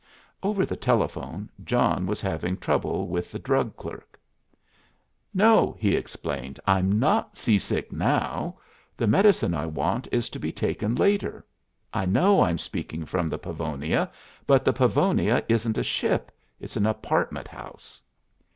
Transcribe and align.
Over 0.41 0.65
the 0.65 0.75
telephone 0.75 1.47
John 1.63 2.07
was 2.07 2.21
having 2.21 2.57
trouble 2.57 3.07
with 3.07 3.31
the 3.31 3.37
drug 3.37 3.77
clerk. 3.77 4.19
"No!" 5.31 5.75
he 5.77 5.95
explained, 5.95 6.59
"I'm 6.65 6.97
not 6.99 7.37
sea 7.37 7.59
sick 7.59 7.91
now. 7.91 8.57
The 8.97 9.05
medicine 9.05 9.53
I 9.53 9.67
want 9.67 10.07
is 10.11 10.27
to 10.31 10.39
be 10.39 10.51
taken 10.51 10.95
later. 10.95 11.45
I 11.93 12.07
know 12.07 12.41
I'm 12.41 12.57
speaking 12.57 13.05
from 13.05 13.27
the 13.27 13.37
Pavonia; 13.37 14.09
but 14.47 14.65
the 14.65 14.73
Pavonia 14.73 15.43
isn't 15.47 15.77
a 15.77 15.83
ship; 15.83 16.31
it's 16.59 16.75
an 16.75 16.87
apartment 16.87 17.47
house." 17.47 18.01